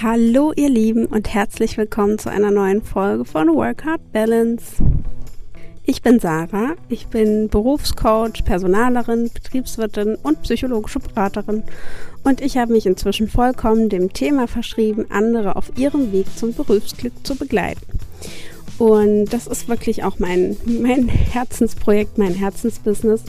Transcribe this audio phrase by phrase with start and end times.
[0.00, 4.76] Hallo ihr Lieben und herzlich willkommen zu einer neuen Folge von Work Hard Balance.
[5.82, 11.64] Ich bin Sarah, ich bin Berufscoach, Personalerin, Betriebswirtin und psychologische Beraterin
[12.22, 17.14] und ich habe mich inzwischen vollkommen dem Thema verschrieben, andere auf ihrem Weg zum Berufsglück
[17.24, 17.98] zu begleiten.
[18.78, 23.24] Und das ist wirklich auch mein, mein Herzensprojekt, mein Herzensbusiness,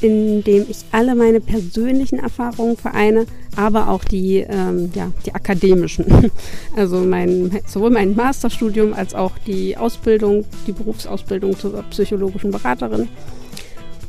[0.00, 3.26] in dem ich alle meine persönlichen Erfahrungen vereine,
[3.56, 6.30] aber auch die, ähm, ja, die akademischen.
[6.76, 13.08] Also mein, sowohl mein Masterstudium als auch die Ausbildung, die Berufsausbildung zur psychologischen Beraterin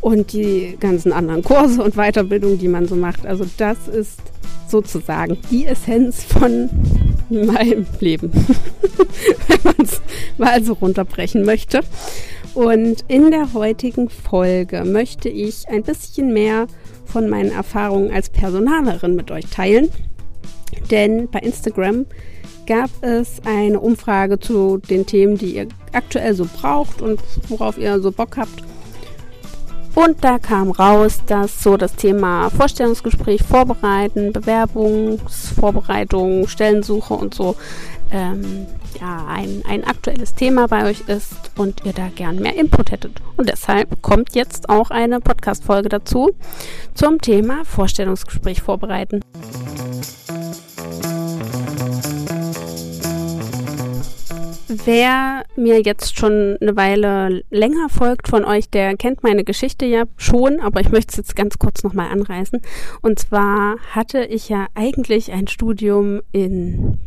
[0.01, 3.25] und die ganzen anderen Kurse und Weiterbildungen, die man so macht.
[3.25, 4.19] Also das ist
[4.67, 6.69] sozusagen die Essenz von
[7.29, 8.31] meinem Leben,
[9.47, 10.01] wenn man es
[10.37, 11.81] mal so runterbrechen möchte.
[12.53, 16.67] Und in der heutigen Folge möchte ich ein bisschen mehr
[17.05, 19.89] von meinen Erfahrungen als Personalerin mit euch teilen.
[20.91, 22.05] Denn bei Instagram
[22.65, 27.99] gab es eine Umfrage zu den Themen, die ihr aktuell so braucht und worauf ihr
[27.99, 28.63] so Bock habt.
[29.93, 37.55] Und da kam raus, dass so das Thema Vorstellungsgespräch vorbereiten, Bewerbungsvorbereitung, Stellensuche und so
[38.11, 38.65] ähm,
[38.99, 43.21] ja, ein, ein aktuelles Thema bei euch ist und ihr da gern mehr Input hättet.
[43.37, 46.31] Und deshalb kommt jetzt auch eine Podcast-Folge dazu
[46.93, 49.21] zum Thema Vorstellungsgespräch vorbereiten.
[54.67, 60.03] Wer mir jetzt schon eine Weile länger folgt von euch, der kennt meine Geschichte ja
[60.17, 62.61] schon, aber ich möchte es jetzt ganz kurz nochmal anreißen.
[63.01, 66.99] Und zwar hatte ich ja eigentlich ein Studium in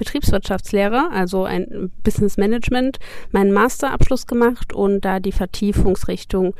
[0.00, 2.98] Betriebswirtschaftslehre, also ein Business Management,
[3.32, 6.54] meinen Masterabschluss gemacht und da die Vertiefungsrichtung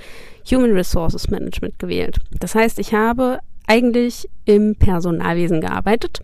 [0.50, 2.18] Human Resources Management gewählt.
[2.38, 6.20] Das heißt, ich habe eigentlich im Personalwesen gearbeitet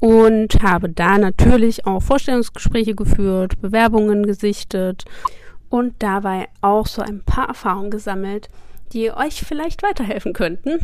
[0.00, 5.04] und habe da natürlich auch Vorstellungsgespräche geführt, Bewerbungen gesichtet
[5.68, 8.48] und dabei auch so ein paar Erfahrungen gesammelt,
[8.94, 10.78] die euch vielleicht weiterhelfen könnten,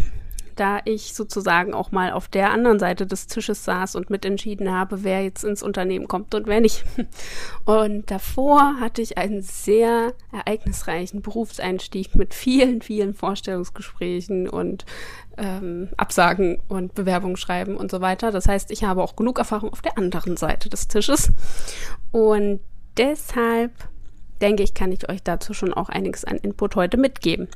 [0.54, 5.04] da ich sozusagen auch mal auf der anderen Seite des Tisches saß und mitentschieden habe,
[5.04, 6.84] wer jetzt ins Unternehmen kommt und wer nicht.
[7.64, 14.84] Und davor hatte ich einen sehr ereignisreichen Berufseinstieg mit vielen, vielen Vorstellungsgesprächen und
[15.38, 18.30] ähm, Absagen und Bewerbungen schreiben und so weiter.
[18.30, 21.32] Das heißt, ich habe auch genug Erfahrung auf der anderen Seite des Tisches.
[22.12, 22.60] Und
[22.98, 23.72] deshalb
[24.40, 27.48] denke ich, kann ich euch dazu schon auch einiges an Input heute mitgeben.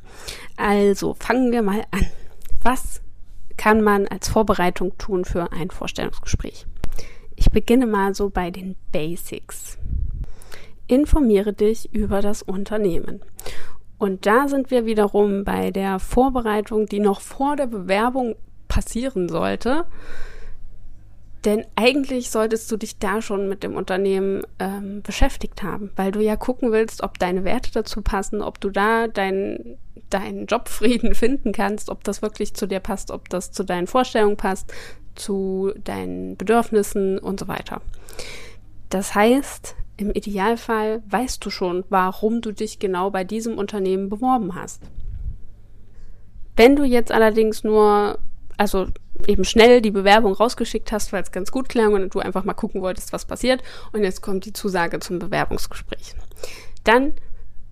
[0.57, 2.05] Also fangen wir mal an.
[2.61, 3.01] Was
[3.57, 6.65] kann man als Vorbereitung tun für ein Vorstellungsgespräch?
[7.35, 9.77] Ich beginne mal so bei den Basics.
[10.87, 13.21] Informiere dich über das Unternehmen.
[13.97, 18.35] Und da sind wir wiederum bei der Vorbereitung, die noch vor der Bewerbung
[18.67, 19.85] passieren sollte.
[21.45, 26.19] Denn eigentlich solltest du dich da schon mit dem Unternehmen ähm, beschäftigt haben, weil du
[26.19, 29.77] ja gucken willst, ob deine Werte dazu passen, ob du da deinen
[30.09, 34.37] deinen Jobfrieden finden kannst, ob das wirklich zu dir passt, ob das zu deinen Vorstellungen
[34.37, 34.73] passt,
[35.15, 37.81] zu deinen Bedürfnissen und so weiter.
[38.89, 44.55] Das heißt, im Idealfall weißt du schon, warum du dich genau bei diesem Unternehmen beworben
[44.55, 44.81] hast.
[46.55, 48.19] Wenn du jetzt allerdings nur,
[48.57, 48.87] also
[49.27, 52.53] eben schnell die Bewerbung rausgeschickt hast, weil es ganz gut klang und du einfach mal
[52.53, 53.61] gucken wolltest, was passiert.
[53.91, 56.15] Und jetzt kommt die Zusage zum Bewerbungsgespräch,
[56.83, 57.13] dann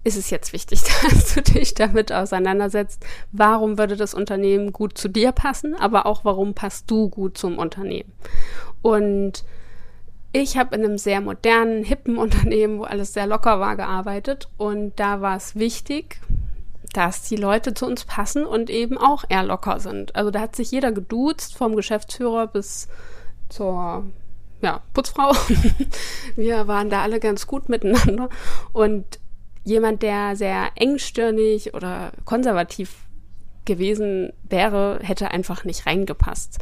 [0.04, 5.10] ist es jetzt wichtig, dass du dich damit auseinandersetzt, warum würde das Unternehmen gut zu
[5.10, 8.12] dir passen, aber auch warum passt du gut zum Unternehmen.
[8.82, 9.44] Und
[10.32, 14.50] ich habe in einem sehr modernen, hippen Unternehmen, wo alles sehr locker war, gearbeitet.
[14.58, 16.20] Und da war es wichtig,
[16.98, 20.16] dass die Leute zu uns passen und eben auch eher locker sind.
[20.16, 22.88] Also da hat sich jeder geduzt, vom Geschäftsführer bis
[23.50, 24.06] zur
[24.62, 25.32] ja, Putzfrau.
[26.36, 28.30] Wir waren da alle ganz gut miteinander
[28.74, 29.20] und
[29.64, 33.06] jemand, der sehr engstirnig oder konservativ
[33.66, 36.58] gewesen wäre, hätte einfach nicht reingepasst.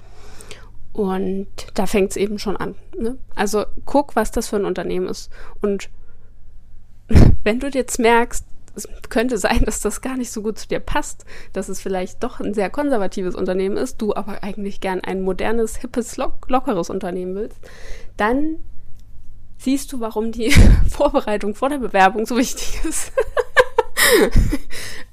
[0.92, 2.76] Und da fängt es eben schon an.
[2.98, 3.18] Ne?
[3.36, 5.32] Also guck, was das für ein Unternehmen ist.
[5.62, 5.90] Und
[7.46, 8.46] wenn du jetzt merkst,
[8.76, 12.24] es könnte sein, dass das gar nicht so gut zu dir passt, dass es vielleicht
[12.24, 16.90] doch ein sehr konservatives Unternehmen ist, du aber eigentlich gern ein modernes, hippes, lock lockeres
[16.90, 17.60] Unternehmen willst,
[18.18, 18.58] dann
[19.58, 20.52] siehst du, warum die
[20.90, 23.12] Vorbereitung vor der Bewerbung so wichtig ist.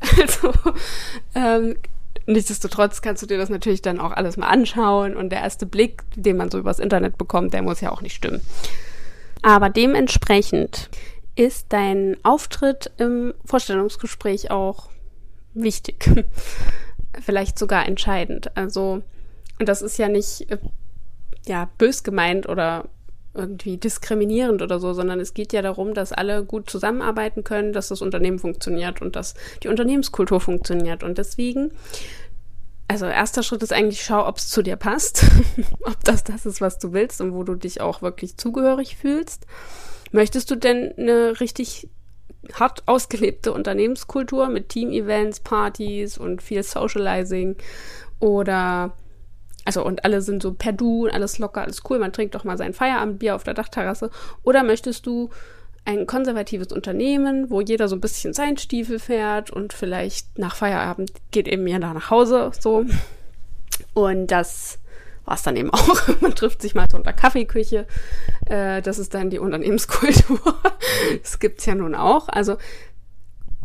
[0.19, 0.53] also,
[1.35, 1.77] ähm,
[2.27, 6.03] Nichtsdestotrotz kannst du dir das natürlich dann auch alles mal anschauen und der erste Blick,
[6.15, 8.41] den man so übers Internet bekommt, der muss ja auch nicht stimmen.
[9.43, 10.89] Aber dementsprechend
[11.35, 14.89] ist dein Auftritt im Vorstellungsgespräch auch
[15.55, 16.27] wichtig.
[17.21, 18.57] Vielleicht sogar entscheidend.
[18.57, 19.03] Also,
[19.59, 20.59] und das ist ja nicht, äh,
[21.47, 22.89] ja, bös gemeint oder
[23.35, 27.89] irgendwie diskriminierend oder so, sondern es geht ja darum, dass alle gut zusammenarbeiten können, dass
[27.89, 31.03] das Unternehmen funktioniert und dass die Unternehmenskultur funktioniert.
[31.03, 31.73] Und deswegen,
[32.89, 35.25] also erster Schritt ist eigentlich, schau, ob es zu dir passt,
[35.85, 39.47] ob das das ist, was du willst und wo du dich auch wirklich zugehörig fühlst.
[40.13, 41.89] Möchtest du denn eine richtig
[42.55, 47.57] hart ausgelebte Unternehmenskultur mit Team-Events, Partys und viel Socializing
[48.21, 48.93] oder
[49.65, 52.45] also und alle sind so per Du und alles locker, alles cool, man trinkt doch
[52.45, 54.11] mal sein Feierabendbier auf der Dachterrasse.
[54.43, 55.31] Oder möchtest du
[55.85, 61.13] ein konservatives Unternehmen, wo jeder so ein bisschen seinen Stiefel fährt und vielleicht nach Feierabend
[61.31, 62.85] geht eben jeder nach Hause so.
[63.95, 64.79] Und das
[65.25, 66.09] war es dann eben auch.
[66.21, 67.87] Man trifft sich mal so unter Kaffeeküche.
[68.47, 70.41] Äh, das ist dann die Unternehmenskultur.
[71.23, 72.29] das gibt's ja nun auch.
[72.29, 72.57] Also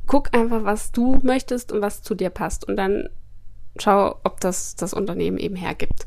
[0.05, 2.67] guck einfach, was du möchtest und was zu dir passt.
[2.67, 3.09] Und dann
[3.79, 6.05] schau, ob das das Unternehmen eben hergibt.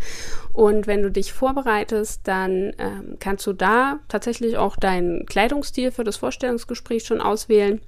[0.52, 6.04] Und wenn du dich vorbereitest, dann ähm, kannst du da tatsächlich auch deinen Kleidungsstil für
[6.04, 7.80] das Vorstellungsgespräch schon auswählen.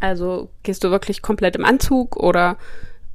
[0.00, 2.58] Also gehst du wirklich komplett im Anzug oder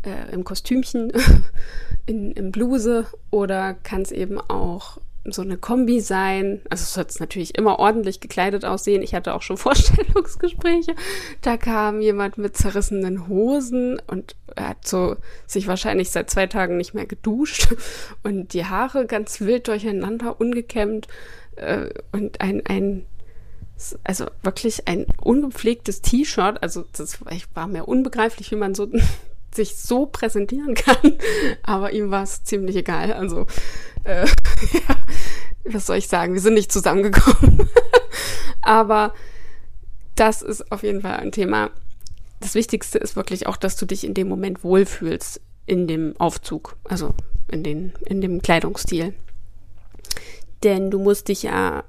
[0.03, 1.11] äh, im Kostümchen,
[2.05, 6.61] in, in Bluse oder kann es eben auch so eine Kombi sein.
[6.69, 9.01] Also es soll natürlich immer ordentlich gekleidet aussehen.
[9.01, 10.95] Ich hatte auch schon Vorstellungsgespräche.
[11.41, 15.15] Da kam jemand mit zerrissenen Hosen und er hat so
[15.45, 17.73] sich wahrscheinlich seit zwei Tagen nicht mehr geduscht
[18.23, 21.07] und die Haare ganz wild durcheinander, ungekämmt
[21.55, 23.05] äh, und ein, ein
[24.03, 26.61] also wirklich ein ungepflegtes T-Shirt.
[26.61, 27.19] Also das
[27.53, 28.89] war mir unbegreiflich, wie man so
[29.53, 31.17] sich so präsentieren kann.
[31.63, 33.13] Aber ihm war es ziemlich egal.
[33.13, 33.47] Also
[34.03, 34.25] äh,
[34.73, 34.95] ja,
[35.65, 36.33] was soll ich sagen?
[36.33, 37.69] Wir sind nicht zusammengekommen.
[38.61, 39.13] Aber
[40.15, 41.71] das ist auf jeden Fall ein Thema.
[42.39, 46.77] Das Wichtigste ist wirklich auch, dass du dich in dem Moment wohlfühlst in dem Aufzug,
[46.83, 47.13] also
[47.47, 49.13] in, den, in dem Kleidungsstil.
[50.63, 51.83] Denn du musst dich ja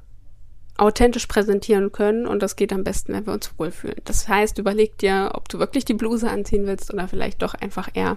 [0.80, 4.00] authentisch präsentieren können und das geht am besten, wenn wir uns wohlfühlen.
[4.04, 7.90] Das heißt, überleg dir, ob du wirklich die Bluse anziehen willst oder vielleicht doch einfach
[7.92, 8.16] eher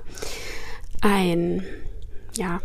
[1.01, 1.63] ein,
[2.35, 2.61] ja,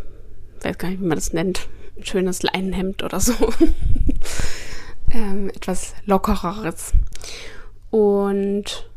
[0.63, 3.35] weiß gar nicht, wie man das nennt, ein schönes Leinenhemd oder so.
[5.11, 6.93] ähm, etwas lockereres.
[7.91, 8.89] Und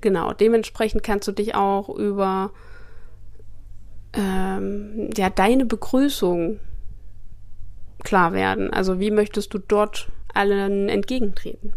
[0.00, 2.50] genau, dementsprechend kannst du dich auch über
[4.12, 6.58] ähm, ja, deine Begrüßung
[8.00, 8.72] klar werden.
[8.72, 11.72] Also wie möchtest du dort allen entgegentreten?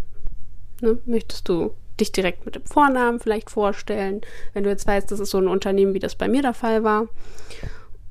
[0.81, 0.97] Ne?
[1.05, 4.21] Möchtest du dich direkt mit dem Vornamen vielleicht vorstellen,
[4.53, 6.83] wenn du jetzt weißt, das ist so ein Unternehmen, wie das bei mir der Fall
[6.83, 7.07] war?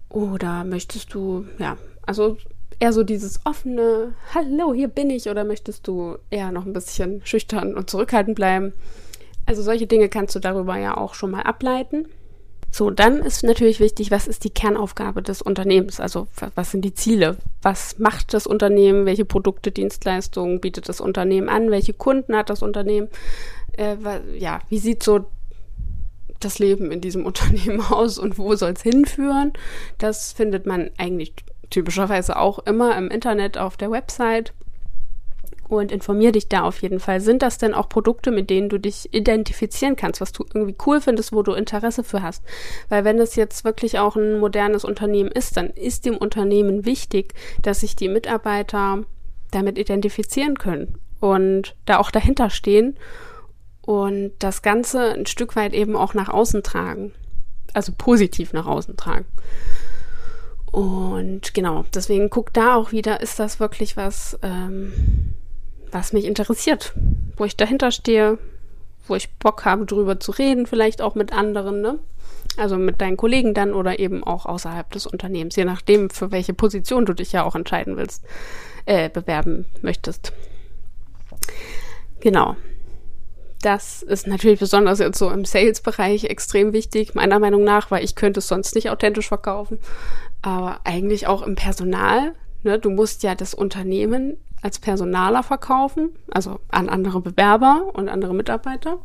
[0.08, 1.76] Oder möchtest du, ja,
[2.06, 2.36] also
[2.78, 7.24] eher so dieses offene, hallo, hier bin ich, oder möchtest du eher noch ein bisschen
[7.24, 8.72] schüchtern und zurückhaltend bleiben?
[9.46, 12.06] Also solche Dinge kannst du darüber ja auch schon mal ableiten.
[12.74, 16.00] So, dann ist natürlich wichtig, was ist die Kernaufgabe des Unternehmens?
[16.00, 17.36] Also was sind die Ziele?
[17.60, 19.04] Was macht das Unternehmen?
[19.04, 21.70] Welche Produkte, Dienstleistungen bietet das Unternehmen an?
[21.70, 23.08] Welche Kunden hat das Unternehmen?
[23.76, 23.96] Äh,
[24.38, 25.26] ja, wie sieht so
[26.40, 29.52] das Leben in diesem Unternehmen aus und wo soll es hinführen?
[29.98, 31.34] Das findet man eigentlich
[31.68, 34.54] typischerweise auch immer im Internet auf der Website
[35.78, 37.20] und informier dich da auf jeden Fall.
[37.20, 41.00] Sind das denn auch Produkte, mit denen du dich identifizieren kannst, was du irgendwie cool
[41.00, 42.44] findest, wo du Interesse für hast?
[42.88, 47.34] Weil wenn es jetzt wirklich auch ein modernes Unternehmen ist, dann ist dem Unternehmen wichtig,
[47.62, 49.04] dass sich die Mitarbeiter
[49.50, 52.96] damit identifizieren können und da auch dahinter stehen
[53.80, 57.12] und das Ganze ein Stück weit eben auch nach außen tragen.
[57.74, 59.24] Also positiv nach außen tragen.
[60.70, 64.92] Und genau, deswegen guck da auch wieder, ist das wirklich was, ähm,
[65.92, 66.94] was mich interessiert,
[67.36, 68.38] wo ich dahinter stehe,
[69.06, 71.98] wo ich Bock habe, drüber zu reden, vielleicht auch mit anderen, ne?
[72.56, 76.54] Also mit deinen Kollegen dann oder eben auch außerhalb des Unternehmens, je nachdem, für welche
[76.54, 78.24] Position du dich ja auch entscheiden willst,
[78.84, 80.32] äh, bewerben möchtest.
[82.20, 82.56] Genau.
[83.62, 88.16] Das ist natürlich besonders jetzt so im Sales-Bereich extrem wichtig, meiner Meinung nach, weil ich
[88.16, 89.78] könnte es sonst nicht authentisch verkaufen.
[90.42, 92.34] Aber eigentlich auch im Personal.
[92.64, 92.80] Ne?
[92.80, 98.98] Du musst ja das Unternehmen als Personaler verkaufen, also an andere Bewerber und andere Mitarbeiter.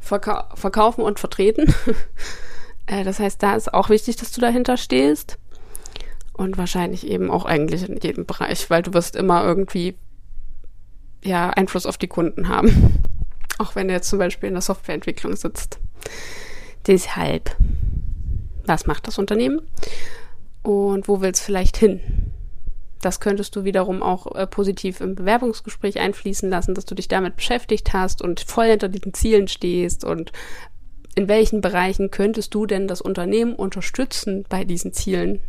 [0.00, 1.74] Verkau verkaufen und vertreten.
[2.86, 5.38] äh, das heißt, da ist auch wichtig, dass du dahinter stehst.
[6.32, 9.96] Und wahrscheinlich eben auch eigentlich in jedem Bereich, weil du wirst immer irgendwie
[11.24, 13.02] ja Einfluss auf die Kunden haben.
[13.58, 15.80] Auch wenn du jetzt zum Beispiel in der Softwareentwicklung sitzt.
[16.86, 17.56] Deshalb,
[18.64, 19.62] was macht das Unternehmen?
[20.62, 22.00] Und wo will es vielleicht hin?
[23.00, 27.36] Das könntest du wiederum auch äh, positiv im Bewerbungsgespräch einfließen lassen, dass du dich damit
[27.36, 30.32] beschäftigt hast und voll hinter diesen Zielen stehst und
[31.14, 35.40] in welchen Bereichen könntest du denn das Unternehmen unterstützen bei diesen Zielen?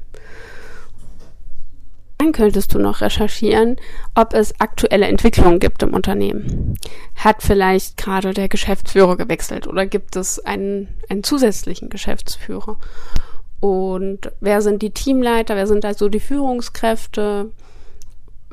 [2.17, 3.77] Dann könntest du noch recherchieren,
[4.13, 6.77] ob es aktuelle Entwicklungen gibt im Unternehmen.
[7.15, 12.77] Hat vielleicht gerade der Geschäftsführer gewechselt oder gibt es einen, einen zusätzlichen Geschäftsführer?
[13.59, 15.55] Und wer sind die Teamleiter?
[15.55, 17.51] Wer sind also die Führungskräfte?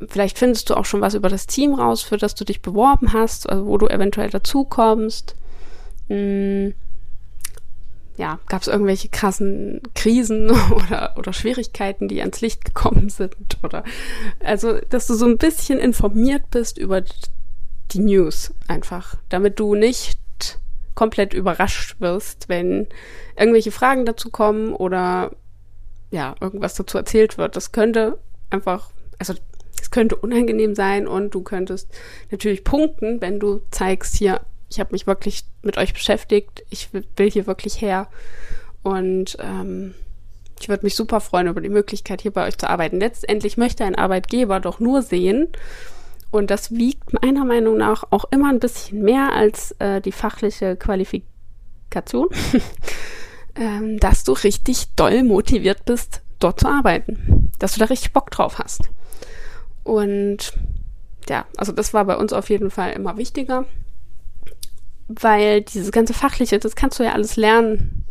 [0.08, 3.12] Vielleicht findest du auch schon was über das Team raus, für das du dich beworben
[3.12, 5.36] hast, also wo du eventuell dazukommst.
[6.08, 6.74] Hm
[8.16, 13.36] ja, gab es irgendwelche krassen Krisen oder, oder Schwierigkeiten, die ans Licht gekommen sind?
[13.62, 13.84] Oder
[14.40, 17.02] also, dass du so ein bisschen informiert bist über
[17.92, 20.18] die News einfach, damit du nicht
[20.96, 22.88] komplett überrascht wirst, wenn
[23.36, 25.30] irgendwelche Fragen dazu kommen oder
[26.10, 27.54] ja, irgendwas dazu erzählt wird.
[27.54, 28.18] Das könnte
[28.50, 29.34] einfach, also
[29.80, 31.88] es könnte unangenehm sein und du könntest
[32.32, 37.30] natürlich punkten, wenn du zeigst, hier, ich habe mich wirklich mit euch beschäftigt, ich will
[37.30, 38.08] hier wirklich her.
[38.82, 39.94] Und ähm,
[40.60, 42.98] ich würde mich super freuen über die Möglichkeit, hier bei euch zu arbeiten.
[42.98, 45.48] Letztendlich möchte ein Arbeitgeber doch nur sehen,
[46.36, 50.76] und das wiegt meiner Meinung nach auch immer ein bisschen mehr als äh, die fachliche
[50.76, 52.28] Qualifikation,
[53.54, 57.50] ähm, dass du richtig doll motiviert bist, dort zu arbeiten.
[57.58, 58.90] Dass du da richtig Bock drauf hast.
[59.82, 60.52] Und
[61.28, 63.64] ja, also das war bei uns auf jeden Fall immer wichtiger
[65.08, 68.04] weil dieses ganze Fachliche, das kannst du ja alles lernen.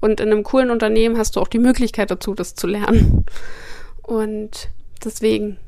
[0.00, 3.24] Und in einem coolen Unternehmen hast du auch die Möglichkeit dazu, das zu lernen.
[4.02, 4.70] Und
[5.04, 5.58] deswegen,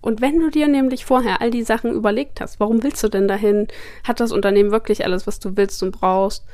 [0.00, 3.28] und wenn du dir nämlich vorher all die Sachen überlegt hast, warum willst du denn
[3.28, 3.68] dahin?
[4.04, 6.44] Hat das Unternehmen wirklich alles, was du willst und brauchst?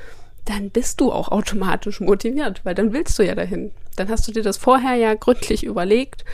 [0.46, 3.72] Dann bist du auch automatisch motiviert, weil dann willst du ja dahin.
[3.96, 6.24] Dann hast du dir das vorher ja gründlich überlegt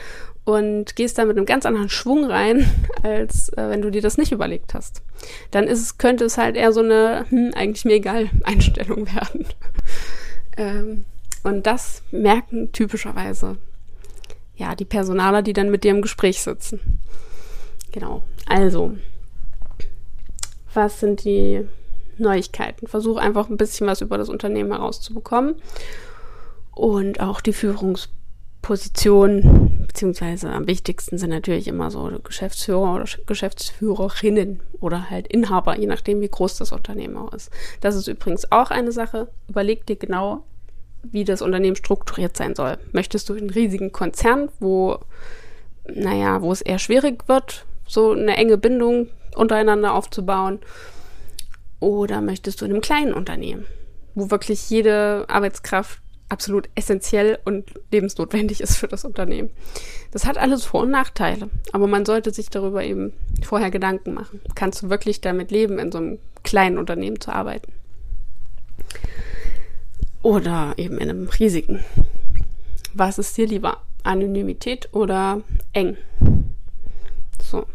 [0.43, 2.69] und gehst da mit einem ganz anderen Schwung rein,
[3.03, 5.01] als äh, wenn du dir das nicht überlegt hast.
[5.51, 9.45] Dann ist könnte es halt eher so eine, hm, eigentlich mir egal Einstellung werden.
[10.57, 11.05] ähm,
[11.43, 13.57] und das merken typischerweise
[14.61, 17.01] ja die Personaler, die dann mit dir im Gespräch sitzen.
[17.91, 18.23] Genau.
[18.47, 18.95] Also,
[20.73, 21.65] was sind die
[22.17, 22.87] Neuigkeiten?
[22.87, 25.55] Versuch einfach ein bisschen was über das Unternehmen herauszubekommen
[26.73, 35.09] und auch die Führungsposition beziehungsweise am wichtigsten sind natürlich immer so Geschäftsführer oder Geschäftsführerinnen oder
[35.09, 37.51] halt Inhaber, je nachdem, wie groß das Unternehmen auch ist.
[37.81, 39.27] Das ist übrigens auch eine Sache.
[39.49, 40.45] Überleg dir genau,
[41.03, 42.77] wie das Unternehmen strukturiert sein soll.
[42.91, 44.99] Möchtest du einen riesigen Konzern, wo,
[45.85, 50.59] naja, wo es eher schwierig wird, so eine enge Bindung untereinander aufzubauen?
[51.79, 53.65] Oder möchtest du in einem kleinen Unternehmen,
[54.13, 59.49] wo wirklich jede Arbeitskraft absolut essentiell und lebensnotwendig ist für das Unternehmen.
[60.11, 64.39] Das hat alles Vor- und Nachteile, aber man sollte sich darüber eben vorher Gedanken machen.
[64.55, 67.73] Kannst du wirklich damit leben, in so einem kleinen Unternehmen zu arbeiten?
[70.21, 71.83] Oder eben in einem riesigen.
[72.93, 73.81] Was ist dir lieber?
[74.03, 75.41] Anonymität oder
[75.73, 75.97] eng?
[77.41, 77.65] So.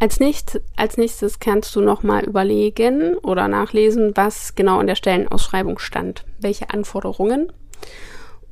[0.00, 5.78] Als, nicht, als nächstes kannst du nochmal überlegen oder nachlesen, was genau in der Stellenausschreibung
[5.78, 7.52] stand, welche Anforderungen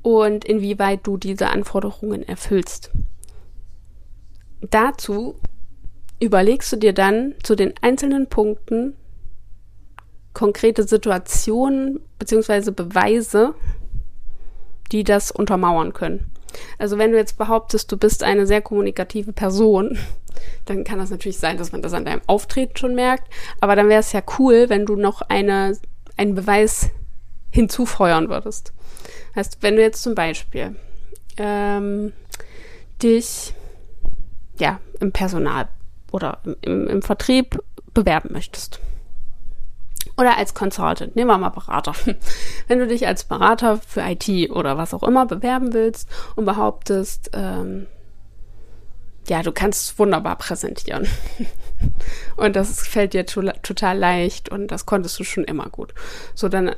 [0.03, 2.91] und inwieweit du diese Anforderungen erfüllst.
[4.61, 5.37] Dazu
[6.19, 8.97] überlegst du dir dann zu den einzelnen Punkten
[10.37, 12.71] konkrete Situationen bzw.
[12.71, 13.55] Beweise,
[14.93, 16.31] die das untermauern können.
[16.79, 19.99] Also wenn du jetzt behauptest, du bist eine sehr kommunikative Person,
[20.67, 23.33] dann kann das natürlich sein, dass man das an deinem Auftreten schon merkt.
[23.63, 25.79] Aber dann wäre es ja cool, wenn du noch eine,
[26.19, 26.91] einen Beweis
[27.51, 28.75] hinzufeuern würdest.
[29.35, 30.77] Heißt, wenn du jetzt zum Beispiel
[31.39, 32.13] ähm,
[33.03, 33.55] dich
[34.59, 35.69] ja im Personal
[36.13, 37.59] oder im, im, im Vertrieb
[37.95, 38.81] bewerben möchtest.
[40.19, 41.95] Oder als Consultant, nehmen wir mal Berater.
[42.69, 47.31] Wenn du dich als Berater für IT oder was auch immer bewerben willst und behauptest,
[47.35, 47.87] ähm,
[49.29, 51.07] ja, du kannst wunderbar präsentieren.
[52.37, 55.93] und das fällt dir total leicht und das konntest du schon immer gut.
[56.35, 56.75] So, dann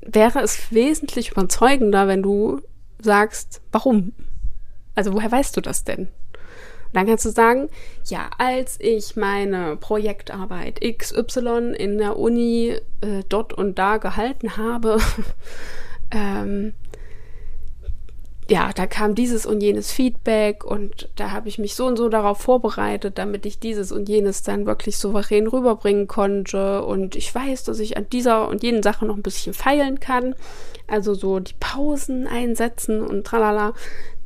[0.00, 2.62] wäre es wesentlich überzeugender, wenn du
[2.98, 4.12] sagst, warum?
[4.94, 6.08] Also woher weißt du das denn?
[6.92, 7.68] Dann kannst du sagen,
[8.06, 14.98] ja, als ich meine Projektarbeit XY in der Uni äh, dort und da gehalten habe,
[16.10, 16.74] ähm,
[18.50, 22.08] ja, da kam dieses und jenes Feedback und da habe ich mich so und so
[22.08, 26.82] darauf vorbereitet, damit ich dieses und jenes dann wirklich souverän rüberbringen konnte.
[26.82, 30.34] Und ich weiß, dass ich an dieser und jenen Sache noch ein bisschen feilen kann.
[30.88, 33.72] Also so die Pausen einsetzen und tralala.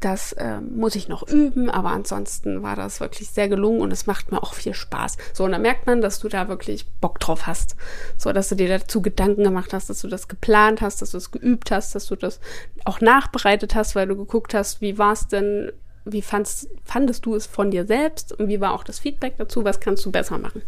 [0.05, 4.07] Das äh, muss ich noch üben, aber ansonsten war das wirklich sehr gelungen und es
[4.07, 5.17] macht mir auch viel Spaß.
[5.33, 7.75] So, und dann merkt man, dass du da wirklich Bock drauf hast.
[8.19, 11.17] So, dass du dir dazu Gedanken gemacht hast, dass du das geplant hast, dass du
[11.17, 12.41] es geübt hast, dass du das
[12.85, 15.73] auch nachbereitet hast, weil du geguckt hast, wie war es denn,
[16.05, 19.65] wie fandst, fandest du es von dir selbst und wie war auch das Feedback dazu,
[19.65, 20.61] was kannst du besser machen.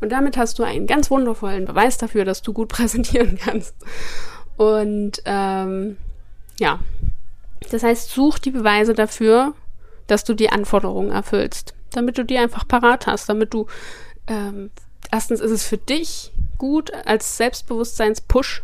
[0.00, 3.74] Und damit hast du einen ganz wundervollen Beweis dafür, dass du gut präsentieren kannst.
[4.56, 5.98] Und ähm,
[6.58, 6.80] ja,
[7.70, 9.54] das heißt, such die Beweise dafür,
[10.06, 13.66] dass du die Anforderungen erfüllst, damit du die einfach parat hast, damit du
[14.26, 14.70] ähm,
[15.10, 18.62] erstens ist es für dich gut als Selbstbewusstseins-Push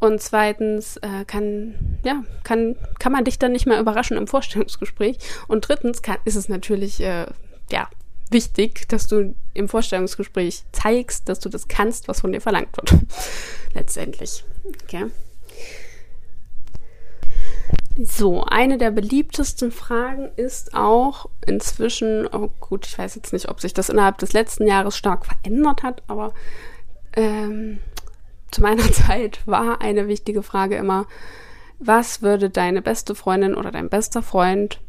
[0.00, 5.16] und zweitens äh, kann, ja, kann, kann man dich dann nicht mehr überraschen im Vorstellungsgespräch.
[5.46, 7.26] Und drittens kann, ist es natürlich, äh,
[7.70, 7.88] ja,
[8.28, 13.00] wichtig, dass du im Vorstellungsgespräch zeigst, dass du das kannst, was von dir verlangt wird.
[13.74, 14.44] Letztendlich.
[14.82, 15.06] Okay.
[17.98, 23.60] So, eine der beliebtesten Fragen ist auch inzwischen, oh gut, ich weiß jetzt nicht, ob
[23.60, 26.32] sich das innerhalb des letzten Jahres stark verändert hat, aber
[27.14, 27.80] ähm,
[28.50, 31.06] zu meiner Zeit war eine wichtige Frage immer,
[31.78, 34.80] was würde deine beste Freundin oder dein bester Freund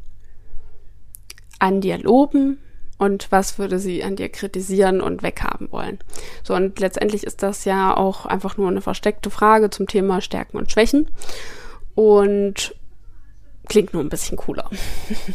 [1.60, 2.60] an dir loben
[2.98, 6.00] und was würde sie an dir kritisieren und weghaben wollen.
[6.44, 10.58] So, und letztendlich ist das ja auch einfach nur eine versteckte Frage zum Thema Stärken
[10.58, 11.10] und Schwächen.
[11.96, 12.76] Und
[13.68, 14.70] klingt nur ein bisschen cooler.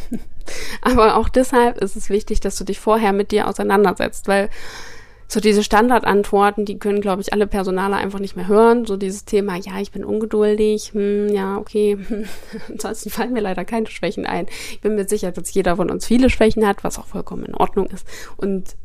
[0.81, 4.49] Aber auch deshalb ist es wichtig, dass du dich vorher mit dir auseinandersetzt, weil
[5.31, 8.85] so diese Standardantworten, die können, glaube ich, alle Personale einfach nicht mehr hören.
[8.85, 11.99] So dieses Thema, ja, ich bin ungeduldig, hm, ja, okay.
[12.67, 14.47] Ansonsten fallen mir leider keine Schwächen ein.
[14.71, 17.53] Ich bin mir sicher, dass jeder von uns viele Schwächen hat, was auch vollkommen in
[17.53, 18.07] Ordnung ist.
[18.37, 18.75] Und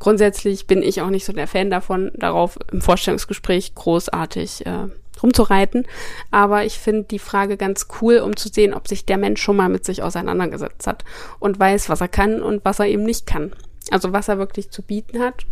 [0.00, 4.88] grundsätzlich bin ich auch nicht so der Fan davon, darauf im Vorstellungsgespräch großartig äh,
[5.22, 5.86] rumzureiten.
[6.30, 9.56] Aber ich finde die Frage ganz cool, um zu sehen, ob sich der Mensch schon
[9.56, 11.04] mal mit sich auseinandergesetzt hat
[11.38, 13.52] und weiß, was er kann und was er eben nicht kann.
[13.90, 15.44] Also was er wirklich zu bieten hat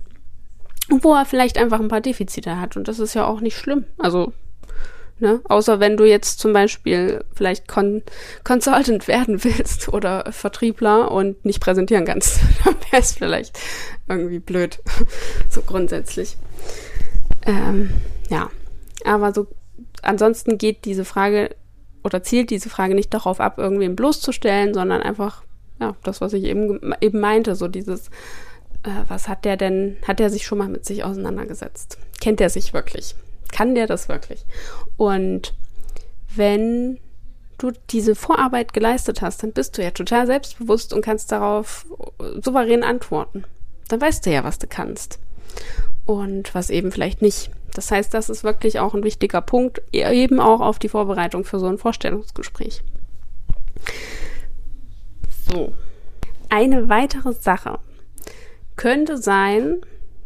[0.90, 2.76] und wo er vielleicht einfach ein paar Defizite hat.
[2.76, 3.84] Und das ist ja auch nicht schlimm.
[3.98, 4.32] Also
[5.22, 5.40] Ne?
[5.44, 8.02] Außer wenn du jetzt zum Beispiel vielleicht Con
[8.42, 13.56] Consultant werden willst oder Vertriebler und nicht präsentieren kannst, dann wäre es vielleicht
[14.08, 14.80] irgendwie blöd.
[15.48, 16.36] so grundsätzlich.
[17.46, 17.92] Ähm,
[18.30, 18.50] ja.
[19.04, 19.46] Aber so
[20.02, 21.54] ansonsten geht diese Frage
[22.04, 25.42] oder zielt diese Frage nicht darauf ab, irgendwen bloßzustellen, sondern einfach,
[25.80, 28.08] ja, das, was ich eben, eben meinte, so dieses,
[28.82, 31.98] äh, was hat der denn, hat der sich schon mal mit sich auseinandergesetzt?
[32.20, 33.14] Kennt er sich wirklich?
[33.52, 34.44] Kann der das wirklich?
[34.96, 35.54] Und
[36.34, 36.98] wenn
[37.58, 41.86] du diese Vorarbeit geleistet hast, dann bist du ja total selbstbewusst und kannst darauf
[42.42, 43.44] souverän antworten.
[43.88, 45.20] Dann weißt du ja, was du kannst
[46.06, 47.50] und was eben vielleicht nicht.
[47.74, 51.58] Das heißt, das ist wirklich auch ein wichtiger Punkt, eben auch auf die Vorbereitung für
[51.58, 52.82] so ein Vorstellungsgespräch.
[55.50, 55.72] So.
[56.48, 57.78] Eine weitere Sache
[58.76, 59.80] könnte sein,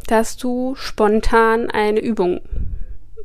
[0.09, 2.41] dass du spontan eine Übung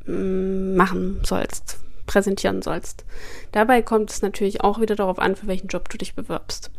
[0.05, 3.05] mm, machen sollst präsentieren sollst.
[3.51, 6.71] Dabei kommt es natürlich auch wieder darauf an, für welchen Job du dich bewirbst.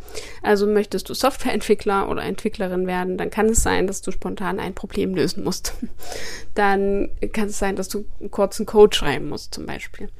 [0.42, 4.74] Also möchtest du Softwareentwickler oder Entwicklerin werden, dann kann es sein, dass du spontan ein
[4.74, 5.74] Problem lösen musst.
[6.54, 10.10] Dann kann es sein, dass du einen kurzen Code schreiben musst zum Beispiel.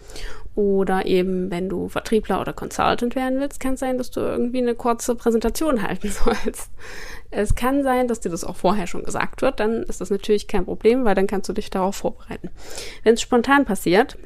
[0.54, 4.58] Oder eben, wenn du Vertriebler oder Consultant werden willst, kann es sein, dass du irgendwie
[4.58, 6.70] eine kurze Präsentation halten sollst.
[7.30, 10.48] Es kann sein, dass dir das auch vorher schon gesagt wird, dann ist das natürlich
[10.48, 12.50] kein Problem, weil dann kannst du dich darauf vorbereiten.
[13.02, 14.18] Wenn es spontan passiert,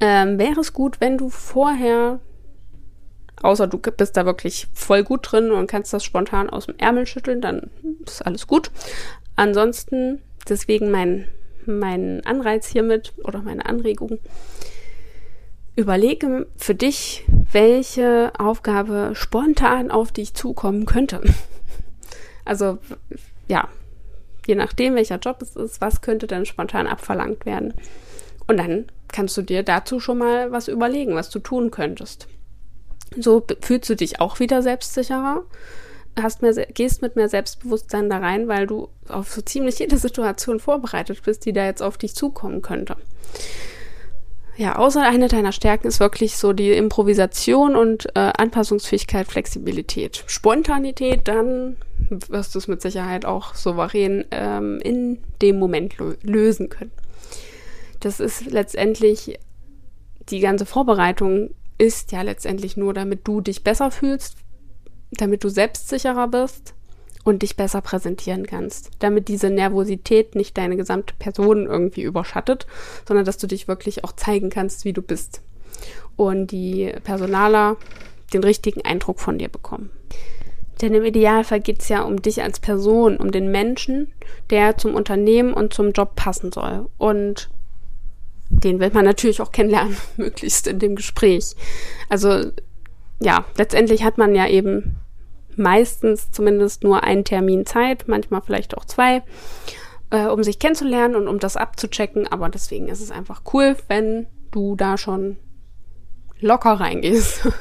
[0.00, 2.20] ähm, wäre es gut, wenn du vorher,
[3.42, 7.06] außer du bist da wirklich voll gut drin und kannst das spontan aus dem Ärmel
[7.06, 7.70] schütteln, dann
[8.06, 8.70] ist alles gut.
[9.36, 11.28] Ansonsten, deswegen mein,
[11.66, 14.18] mein Anreiz hiermit oder meine Anregung,
[15.76, 21.20] überlege für dich, welche Aufgabe spontan auf dich zukommen könnte.
[22.46, 22.78] Also,
[23.46, 23.68] ja,
[24.46, 27.74] je nachdem, welcher Job es ist, was könnte denn spontan abverlangt werden.
[28.48, 32.28] Und dann kannst du dir dazu schon mal was überlegen, was du tun könntest.
[33.18, 35.42] So fühlst du dich auch wieder selbstsicherer,
[36.20, 40.60] hast mehr, gehst mit mehr Selbstbewusstsein da rein, weil du auf so ziemlich jede Situation
[40.60, 42.96] vorbereitet bist, die da jetzt auf dich zukommen könnte.
[44.56, 50.22] Ja, außer eine deiner Stärken ist wirklich so die Improvisation und äh, Anpassungsfähigkeit, Flexibilität.
[50.26, 51.76] Spontanität, dann
[52.28, 56.92] wirst du es mit Sicherheit auch souverän ähm, in dem Moment lösen können
[58.00, 59.38] das ist letztendlich,
[60.28, 64.36] die ganze Vorbereitung ist ja letztendlich nur, damit du dich besser fühlst,
[65.12, 66.74] damit du selbstsicherer bist
[67.24, 68.90] und dich besser präsentieren kannst.
[68.98, 72.66] Damit diese Nervosität nicht deine gesamte Person irgendwie überschattet,
[73.06, 75.42] sondern dass du dich wirklich auch zeigen kannst, wie du bist.
[76.16, 77.76] Und die Personaler
[78.32, 79.90] den richtigen Eindruck von dir bekommen.
[80.80, 84.12] Denn im Idealfall geht es ja um dich als Person, um den Menschen,
[84.48, 86.88] der zum Unternehmen und zum Job passen soll.
[86.96, 87.50] Und
[88.50, 91.54] den will man natürlich auch kennenlernen, möglichst in dem Gespräch.
[92.08, 92.50] Also
[93.20, 94.96] ja, letztendlich hat man ja eben
[95.56, 99.22] meistens zumindest nur einen Termin Zeit, manchmal vielleicht auch zwei,
[100.10, 102.26] äh, um sich kennenzulernen und um das abzuchecken.
[102.26, 105.36] Aber deswegen ist es einfach cool, wenn du da schon
[106.40, 107.48] locker reingehst.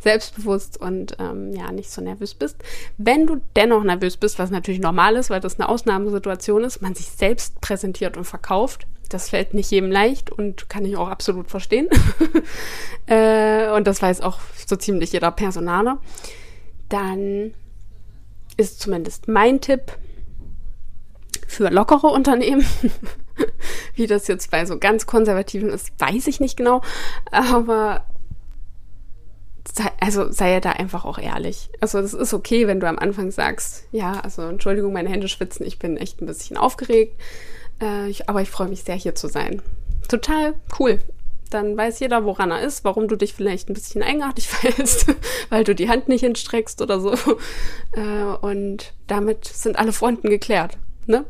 [0.00, 2.56] selbstbewusst und ähm, ja, nicht so nervös bist.
[2.98, 6.94] Wenn du dennoch nervös bist, was natürlich normal ist, weil das eine Ausnahmesituation ist, man
[6.94, 11.50] sich selbst präsentiert und verkauft, das fällt nicht jedem leicht und kann ich auch absolut
[11.50, 11.88] verstehen.
[13.06, 16.00] äh, und das weiß auch so ziemlich jeder Personaler.
[16.88, 17.54] Dann
[18.56, 19.92] ist zumindest mein Tipp
[21.46, 22.66] für lockere Unternehmen.
[23.94, 26.82] Wie das jetzt bei so ganz konservativen ist, weiß ich nicht genau.
[27.30, 28.04] Aber
[29.72, 31.70] sei, also sei ja da einfach auch ehrlich.
[31.80, 35.66] Also das ist okay, wenn du am Anfang sagst, ja, also Entschuldigung, meine Hände schwitzen,
[35.66, 37.20] ich bin echt ein bisschen aufgeregt,
[37.84, 39.62] äh, ich, aber ich freue mich sehr, hier zu sein.
[40.08, 40.98] Total cool.
[41.50, 45.06] Dann weiß jeder, woran er ist, warum du dich vielleicht ein bisschen eigenartig verhältst,
[45.50, 47.14] weil du die Hand nicht hinstreckst oder so.
[47.96, 50.78] Äh, und damit sind alle Fronten geklärt.
[51.06, 51.24] Ne?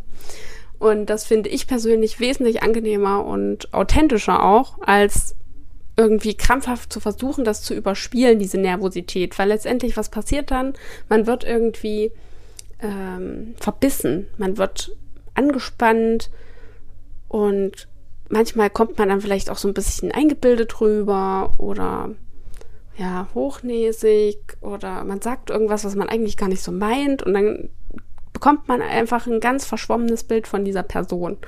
[0.79, 5.35] Und das finde ich persönlich wesentlich angenehmer und authentischer auch, als
[5.95, 9.39] irgendwie krampfhaft zu versuchen, das zu überspielen, diese Nervosität.
[9.39, 10.73] Weil letztendlich, was passiert dann?
[11.11, 12.13] Man wird irgendwie
[12.81, 14.97] ähm, verbissen, man wird
[15.35, 16.31] angespannt
[17.35, 17.89] und
[18.29, 22.11] manchmal kommt man dann vielleicht auch so ein bisschen eingebildet rüber oder
[22.97, 27.71] ja, hochnäsig oder man sagt irgendwas, was man eigentlich gar nicht so meint und dann
[28.33, 31.39] bekommt man einfach ein ganz verschwommenes Bild von dieser Person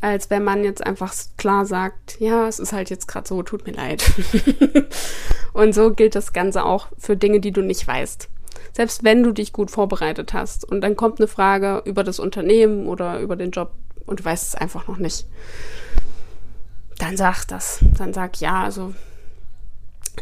[0.00, 3.68] als wenn man jetzt einfach klar sagt, ja, es ist halt jetzt gerade so, tut
[3.68, 4.02] mir leid.
[5.52, 8.28] und so gilt das Ganze auch für Dinge, die du nicht weißt.
[8.72, 12.88] Selbst wenn du dich gut vorbereitet hast und dann kommt eine Frage über das Unternehmen
[12.88, 13.74] oder über den Job
[14.06, 15.26] und du weißt es einfach noch nicht,
[16.98, 17.80] dann sag das.
[17.98, 18.94] Dann sag ja, also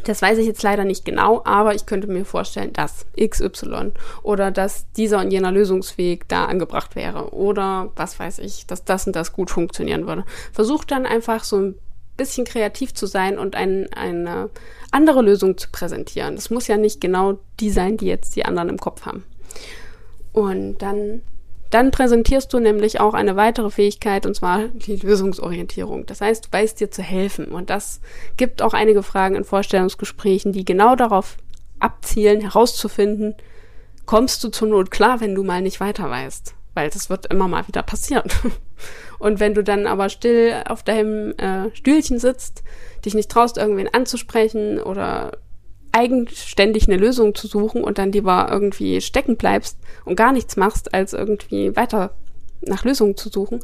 [0.05, 4.51] das weiß ich jetzt leider nicht genau, aber ich könnte mir vorstellen, dass XY oder
[4.51, 9.16] dass dieser und jener Lösungsweg da angebracht wäre oder was weiß ich, dass das und
[9.16, 10.25] das gut funktionieren würde.
[10.53, 11.75] Versuch dann einfach so ein
[12.16, 14.51] bisschen kreativ zu sein und ein, eine
[14.90, 16.37] andere Lösung zu präsentieren.
[16.37, 19.25] Das muss ja nicht genau die sein, die jetzt die anderen im Kopf haben.
[20.33, 21.23] Und dann
[21.70, 26.04] dann präsentierst du nämlich auch eine weitere Fähigkeit, und zwar die Lösungsorientierung.
[26.06, 27.46] Das heißt, du weißt dir zu helfen.
[27.46, 28.00] Und das
[28.37, 31.37] gibt auch einige Fragen in Vorstellungsgesprächen, die genau darauf
[31.78, 33.35] abzielen, herauszufinden,
[34.04, 36.54] kommst du zur Not klar, wenn du mal nicht weiter weißt.
[36.74, 38.28] Weil das wird immer mal wieder passieren.
[39.18, 42.64] Und wenn du dann aber still auf deinem äh, Stühlchen sitzt,
[43.04, 45.38] dich nicht traust, irgendwen anzusprechen oder
[45.92, 50.94] eigenständig eine Lösung zu suchen und dann lieber irgendwie stecken bleibst und gar nichts machst,
[50.94, 52.14] als irgendwie weiter
[52.61, 53.61] nach Lösungen zu suchen,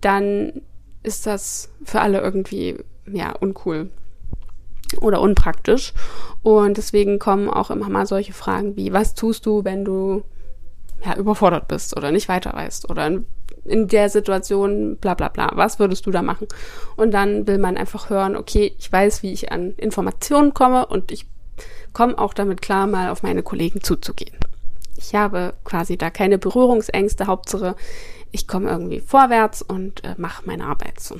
[0.00, 0.62] dann
[1.02, 2.76] ist das für alle irgendwie,
[3.06, 3.90] ja, uncool
[5.00, 5.92] oder unpraktisch.
[6.42, 10.22] Und deswegen kommen auch immer mal solche Fragen wie, was tust du, wenn du
[11.04, 13.26] ja, überfordert bist oder nicht weiter weißt oder in,
[13.64, 16.46] in der Situation bla bla bla, was würdest du da machen?
[16.96, 21.12] Und dann will man einfach hören, okay, ich weiß, wie ich an Informationen komme und
[21.12, 21.26] ich
[21.92, 24.36] komme auch damit klar, mal auf meine Kollegen zuzugehen.
[24.96, 27.26] Ich habe quasi da keine Berührungsängste.
[27.26, 27.76] Hauptsache,
[28.32, 31.16] ich komme irgendwie vorwärts und äh, mache meine Arbeit so.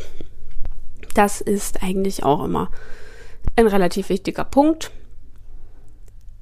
[1.14, 2.70] Das ist eigentlich auch immer
[3.56, 4.90] ein relativ wichtiger Punkt,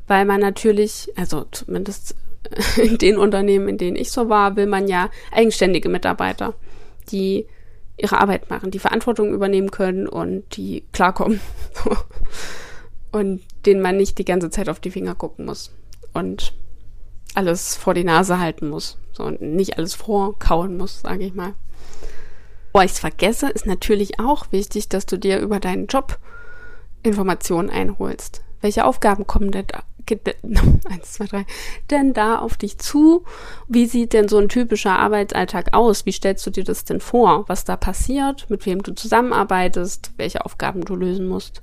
[0.07, 2.17] weil man natürlich, also zumindest
[2.77, 6.55] in den Unternehmen, in denen ich so war, will man ja eigenständige Mitarbeiter,
[7.11, 7.47] die
[7.97, 11.41] ihre Arbeit machen, die Verantwortung übernehmen können und die klarkommen.
[13.15, 15.71] und denen man nicht die ganze Zeit auf die Finger gucken muss
[16.13, 16.53] und
[17.35, 21.55] alles vor die Nase halten muss so, und nicht alles vorkauen muss, sage ich mal.
[22.73, 26.19] Bevor ich es vergesse, ist natürlich auch wichtig, dass du dir über deinen Job
[27.05, 28.43] Informationen einholst.
[28.61, 29.85] Welche Aufgaben kommen denn da,
[30.91, 31.47] eins, zwei, drei,
[31.91, 33.25] denn da auf dich zu?
[33.69, 36.05] Wie sieht denn so ein typischer Arbeitsalltag aus?
[36.05, 37.45] Wie stellst du dir das denn vor?
[37.47, 38.51] Was da passiert?
[38.51, 40.11] Mit wem du zusammenarbeitest?
[40.17, 41.63] Welche Aufgaben du lösen musst?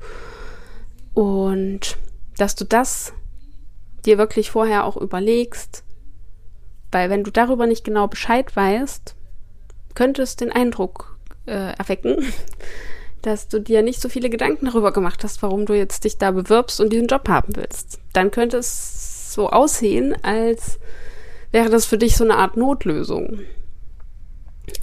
[1.14, 1.98] Und
[2.38, 3.14] dass du das
[4.06, 5.84] dir wirklich vorher auch überlegst,
[6.92, 9.16] weil wenn du darüber nicht genau Bescheid weißt,
[9.96, 12.26] könnte es den Eindruck äh, erwecken,
[13.22, 16.32] dass du dir nicht so viele Gedanken darüber gemacht hast, warum du jetzt dich da
[16.32, 18.00] bewirbst und diesen Job haben willst.
[18.14, 20.80] Dann könnte es so aussehen, als
[21.52, 23.42] wäre das für dich so eine Art Notlösung.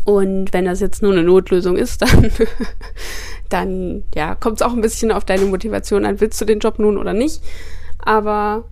[0.05, 2.31] Und wenn das jetzt nur eine Notlösung ist, dann,
[3.49, 6.79] dann ja, kommt es auch ein bisschen auf deine Motivation an, willst du den Job
[6.79, 7.43] nun oder nicht.
[7.99, 8.64] Aber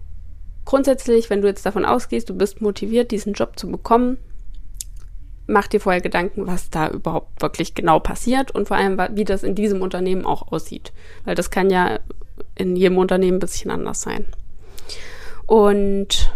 [0.65, 4.19] grundsätzlich, wenn du jetzt davon ausgehst, du bist motiviert, diesen Job zu bekommen,
[5.47, 9.43] mach dir vorher Gedanken, was da überhaupt wirklich genau passiert und vor allem, wie das
[9.43, 10.93] in diesem Unternehmen auch aussieht.
[11.25, 12.01] Weil das kann ja
[12.55, 14.27] in jedem Unternehmen ein bisschen anders sein.
[15.47, 16.33] Und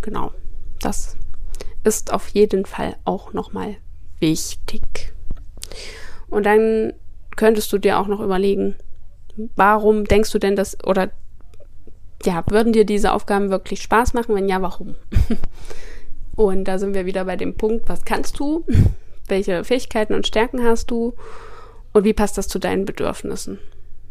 [0.00, 0.32] genau,
[0.80, 1.16] das
[1.84, 3.76] ist auf jeden Fall auch nochmal
[4.20, 5.12] wichtig.
[6.28, 6.92] Und dann
[7.36, 8.74] könntest du dir auch noch überlegen,
[9.56, 11.10] warum denkst du denn das oder
[12.24, 14.34] ja, würden dir diese Aufgaben wirklich Spaß machen?
[14.34, 14.96] Wenn ja, warum?
[16.36, 18.64] Und da sind wir wieder bei dem Punkt, was kannst du?
[19.26, 21.14] Welche Fähigkeiten und Stärken hast du?
[21.92, 23.58] Und wie passt das zu deinen Bedürfnissen?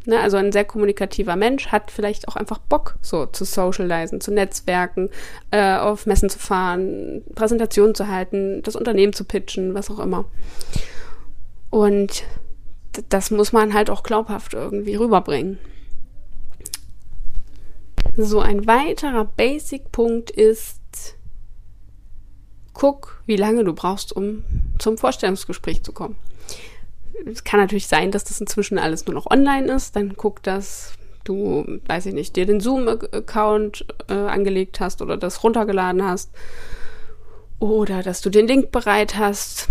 [0.07, 4.31] Ne, also ein sehr kommunikativer Mensch hat vielleicht auch einfach Bock, so zu socialisen, zu
[4.31, 5.09] netzwerken,
[5.51, 10.23] äh, auf Messen zu fahren, Präsentationen zu halten, das Unternehmen zu pitchen, was auch immer.
[11.69, 12.23] Und
[13.09, 15.59] das muss man halt auch glaubhaft irgendwie rüberbringen.
[18.15, 21.17] So ein weiterer Basic-Punkt ist,
[22.73, 24.45] guck, wie lange du brauchst, um
[24.79, 26.15] zum Vorstellungsgespräch zu kommen.
[27.25, 29.95] Es kann natürlich sein, dass das inzwischen alles nur noch online ist.
[29.95, 35.43] Dann guck, dass du, weiß ich nicht, dir den Zoom-Account äh, angelegt hast oder das
[35.43, 36.31] runtergeladen hast.
[37.59, 39.67] Oder dass du den Link bereit hast.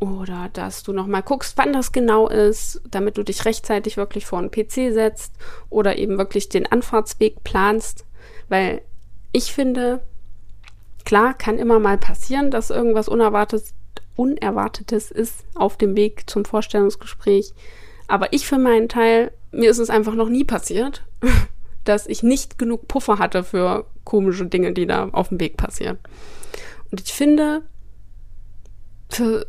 [0.00, 4.38] Oder dass du nochmal guckst, wann das genau ist, damit du dich rechtzeitig wirklich vor
[4.38, 5.32] einen PC setzt.
[5.70, 8.04] Oder eben wirklich den Anfahrtsweg planst.
[8.48, 8.82] Weil
[9.32, 10.02] ich finde,
[11.04, 13.74] Klar, kann immer mal passieren, dass irgendwas Unerwartetes,
[14.16, 17.52] Unerwartetes ist auf dem Weg zum Vorstellungsgespräch.
[18.06, 21.04] Aber ich für meinen Teil, mir ist es einfach noch nie passiert,
[21.84, 25.98] dass ich nicht genug Puffer hatte für komische Dinge, die da auf dem Weg passieren.
[26.90, 27.62] Und ich finde,
[29.10, 29.46] für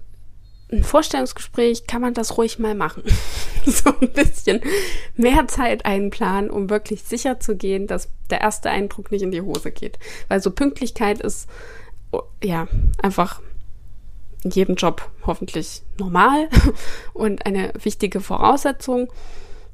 [0.71, 3.03] ein Vorstellungsgespräch kann man das ruhig mal machen.
[3.65, 4.61] so ein bisschen
[5.15, 9.41] mehr Zeit einplanen, um wirklich sicher zu gehen, dass der erste Eindruck nicht in die
[9.41, 9.99] Hose geht.
[10.27, 11.47] Weil so Pünktlichkeit ist,
[12.11, 12.67] oh, ja,
[13.01, 13.41] einfach
[14.45, 16.47] in jedem Job hoffentlich normal
[17.13, 19.11] und eine wichtige Voraussetzung,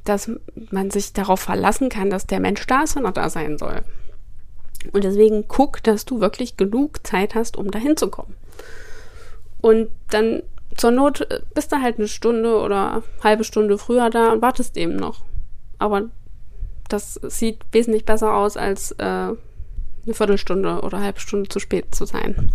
[0.06, 0.32] dass
[0.72, 3.84] man sich darauf verlassen kann, dass der Mensch da ist, wenn er da sein soll.
[4.94, 8.34] Und deswegen guck, dass du wirklich genug Zeit hast, um dahin zu kommen.
[9.60, 10.42] Und dann
[10.76, 14.96] zur Not bist du halt eine Stunde oder halbe Stunde früher da und wartest eben
[14.96, 15.22] noch.
[15.78, 16.10] Aber
[16.88, 19.38] das sieht wesentlich besser aus, als äh, eine
[20.14, 22.52] Viertelstunde oder eine halbe Stunde zu spät zu sein.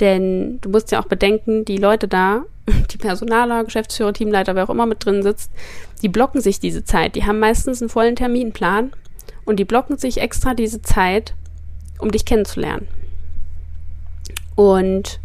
[0.00, 2.44] Denn du musst ja auch bedenken, die Leute da,
[2.90, 5.50] die Personaler, Geschäftsführer, Teamleiter, wer auch immer mit drin sitzt,
[6.02, 7.14] die blocken sich diese Zeit.
[7.14, 8.92] Die haben meistens einen vollen Terminplan
[9.44, 11.34] und die blocken sich extra diese Zeit,
[11.98, 12.88] um dich kennenzulernen.
[14.54, 15.20] Und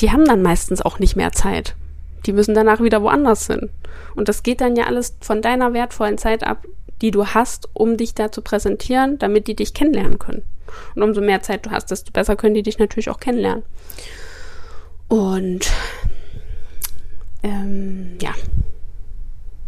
[0.00, 1.74] die haben dann meistens auch nicht mehr Zeit.
[2.26, 3.70] Die müssen danach wieder woanders hin.
[4.14, 6.66] Und das geht dann ja alles von deiner wertvollen Zeit ab,
[7.02, 10.42] die du hast, um dich da zu präsentieren, damit die dich kennenlernen können.
[10.94, 13.64] Und umso mehr Zeit du hast, desto besser können die dich natürlich auch kennenlernen.
[15.08, 15.70] Und
[17.42, 18.34] ähm, ja,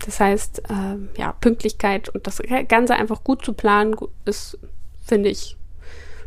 [0.04, 4.58] das heißt, äh, ja, Pünktlichkeit und das Ganze einfach gut zu planen, ist,
[5.04, 5.56] finde ich,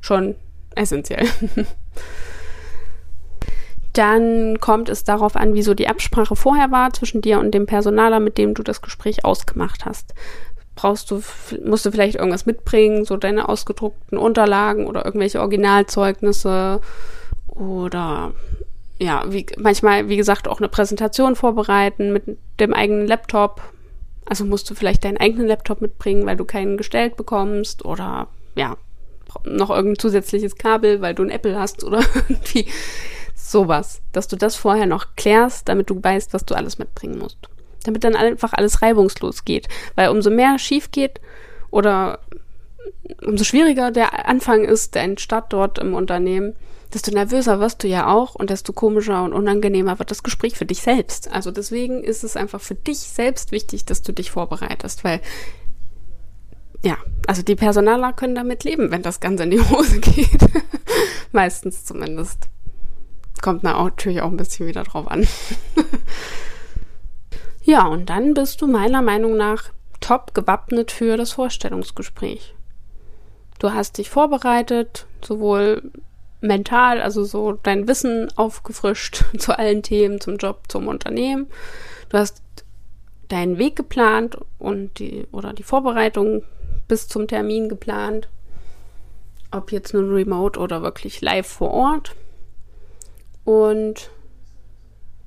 [0.02, 0.36] schon
[0.76, 1.28] essentiell.
[3.94, 8.22] Dann kommt es darauf an, wieso die Absprache vorher war zwischen dir und dem Personaler,
[8.22, 10.14] mit dem du das Gespräch ausgemacht hast.
[10.82, 11.22] Brauchst du,
[11.64, 16.82] musst du vielleicht irgendwas mitbringen, so deine ausgedruckten Unterlagen oder irgendwelche Originalzeugnisse
[17.48, 18.34] oder
[18.98, 22.24] ja, wie, manchmal, wie gesagt, auch eine Präsentation vorbereiten mit
[22.60, 23.62] dem eigenen Laptop.
[24.26, 28.76] Also musst du vielleicht deinen eigenen Laptop mitbringen, weil du keinen gestellt bekommst oder ja,
[29.44, 32.66] noch irgendein zusätzliches Kabel, weil du ein Apple hast oder irgendwie
[33.52, 37.50] Sowas, dass du das vorher noch klärst, damit du weißt, was du alles mitbringen musst.
[37.84, 39.68] Damit dann einfach alles reibungslos geht.
[39.96, 41.20] Weil umso mehr schief geht
[41.70, 42.20] oder
[43.26, 46.56] umso schwieriger der Anfang ist, dein Start dort im Unternehmen,
[46.94, 50.66] desto nervöser wirst du ja auch und desto komischer und unangenehmer wird das Gespräch für
[50.66, 51.32] dich selbst.
[51.32, 55.22] Also deswegen ist es einfach für dich selbst wichtig, dass du dich vorbereitest, weil
[56.84, 60.42] ja, also die Personaler können damit leben, wenn das Ganze in die Hose geht.
[61.32, 62.50] Meistens zumindest
[63.42, 65.28] kommt natürlich auch ein bisschen wieder drauf an.
[67.72, 69.70] ja, und dann bist du meiner Meinung nach
[70.02, 72.54] top gewappnet für das Vorstellungsgespräch.
[73.60, 75.82] Du hast dich vorbereitet, sowohl
[76.42, 81.48] mental, also so dein Wissen aufgefrischt zu allen Themen, zum Job, zum Unternehmen.
[82.10, 82.44] Du hast
[83.30, 86.44] deinen Weg geplant und die oder die Vorbereitung
[86.90, 88.28] bis zum Termin geplant.
[89.50, 92.16] Ob jetzt nur remote oder wirklich live vor Ort.
[93.46, 94.12] Und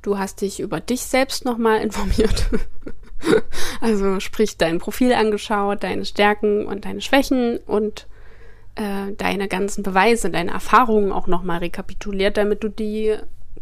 [0.05, 2.51] Du hast dich über dich selbst nochmal informiert.
[3.81, 8.07] also sprich dein Profil angeschaut, deine Stärken und deine Schwächen und
[8.75, 13.17] äh, deine ganzen Beweise, deine Erfahrungen auch nochmal rekapituliert, damit du die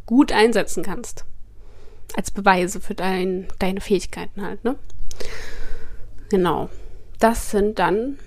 [0.05, 1.25] gut einsetzen kannst.
[2.17, 4.75] Als Beweise für dein, deine Fähigkeiten halt, ne?
[6.29, 6.71] Genau.
[7.21, 8.19] Das sind dann,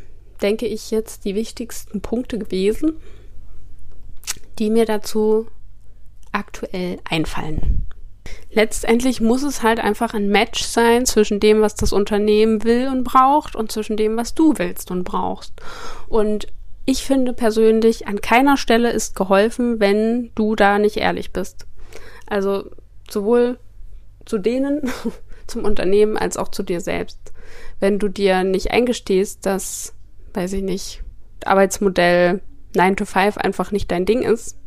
[0.41, 2.93] denke ich, jetzt die wichtigsten Punkte gewesen,
[4.57, 5.47] die mir dazu
[6.31, 7.87] aktuell einfallen.
[8.51, 13.03] Letztendlich muss es halt einfach ein Match sein zwischen dem, was das Unternehmen will und
[13.03, 15.53] braucht und zwischen dem, was du willst und brauchst.
[16.07, 16.47] Und
[16.85, 21.65] ich finde persönlich, an keiner Stelle ist geholfen, wenn du da nicht ehrlich bist.
[22.27, 22.69] Also
[23.09, 23.59] sowohl
[24.25, 24.89] zu denen,
[25.47, 27.33] zum Unternehmen, als auch zu dir selbst.
[27.79, 29.93] Wenn du dir nicht eingestehst, dass,
[30.33, 31.03] weiß ich nicht,
[31.43, 32.41] Arbeitsmodell
[32.75, 34.57] 9 to 5 einfach nicht dein Ding ist,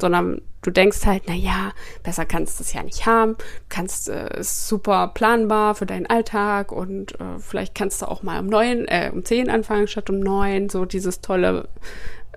[0.00, 1.72] sondern du denkst halt, na ja,
[2.02, 3.34] besser kannst du es ja nicht haben.
[3.36, 8.22] Du kannst äh, ist super planbar für deinen Alltag und äh, vielleicht kannst du auch
[8.22, 10.68] mal um neun, äh, um zehn anfangen statt um neun.
[10.68, 11.68] So dieses tolle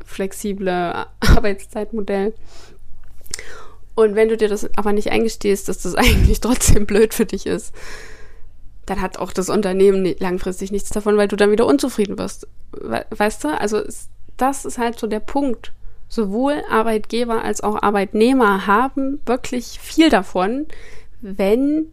[0.03, 2.33] flexible Arbeitszeitmodell.
[3.93, 7.45] Und wenn du dir das aber nicht eingestehst, dass das eigentlich trotzdem blöd für dich
[7.45, 7.73] ist,
[8.87, 12.47] dann hat auch das Unternehmen langfristig nichts davon, weil du dann wieder unzufrieden wirst.
[12.71, 13.59] Weißt du?
[13.59, 13.81] Also
[14.37, 15.73] das ist halt so der Punkt
[16.07, 20.67] sowohl Arbeitgeber als auch Arbeitnehmer haben wirklich viel davon,
[21.21, 21.87] wenn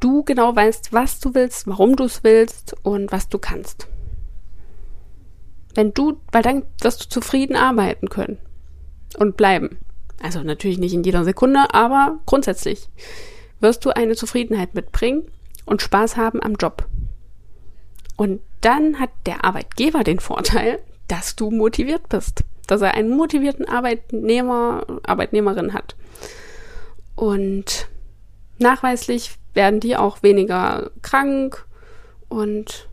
[0.00, 3.88] du genau weißt, was du willst, warum du es willst und was du kannst.
[5.74, 8.38] Wenn du, weil dann wirst du zufrieden arbeiten können
[9.18, 9.78] und bleiben.
[10.20, 12.88] Also natürlich nicht in jeder Sekunde, aber grundsätzlich
[13.60, 15.30] wirst du eine Zufriedenheit mitbringen
[15.64, 16.88] und Spaß haben am Job.
[18.16, 23.66] Und dann hat der Arbeitgeber den Vorteil, dass du motiviert bist dass er einen motivierten
[23.66, 25.96] Arbeitnehmer, Arbeitnehmerin hat.
[27.16, 27.88] Und
[28.58, 31.66] nachweislich werden die auch weniger krank
[32.28, 32.88] und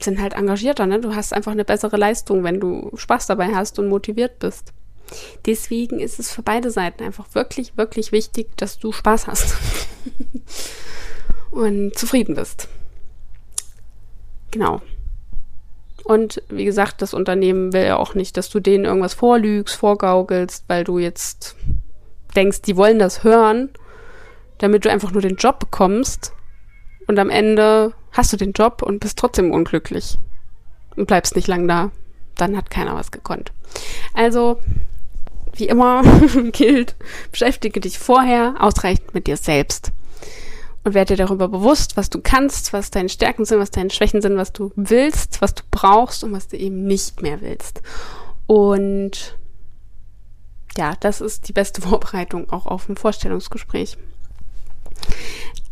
[0.00, 0.86] sind halt engagierter.
[0.86, 1.00] Ne?
[1.00, 4.72] Du hast einfach eine bessere Leistung, wenn du Spaß dabei hast und motiviert bist.
[5.44, 9.56] Deswegen ist es für beide Seiten einfach wirklich, wirklich wichtig, dass du Spaß hast
[11.50, 12.68] und zufrieden bist.
[14.50, 14.80] Genau.
[16.04, 20.64] Und wie gesagt, das Unternehmen will ja auch nicht, dass du denen irgendwas vorlügst, vorgaukelst,
[20.66, 21.56] weil du jetzt
[22.34, 23.70] denkst, die wollen das hören,
[24.58, 26.32] damit du einfach nur den Job bekommst.
[27.06, 30.18] Und am Ende hast du den Job und bist trotzdem unglücklich
[30.96, 31.90] und bleibst nicht lang da.
[32.36, 33.52] Dann hat keiner was gekonnt.
[34.14, 34.58] Also,
[35.54, 36.02] wie immer
[36.52, 36.96] gilt,
[37.30, 39.92] beschäftige dich vorher ausreichend mit dir selbst
[40.84, 44.20] und werde dir darüber bewusst, was du kannst, was deine Stärken sind, was deine Schwächen
[44.20, 47.82] sind, was du willst, was du brauchst und was du eben nicht mehr willst.
[48.46, 49.36] Und
[50.76, 53.96] ja, das ist die beste Vorbereitung auch auf ein Vorstellungsgespräch.